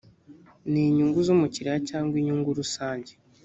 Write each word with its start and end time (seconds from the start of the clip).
ni 0.71 0.81
inyungu 0.89 1.19
z’umukiriya 1.25 1.77
cyangwa 1.89 2.13
inyungu 2.21 2.49
rusange‽ 2.59 3.11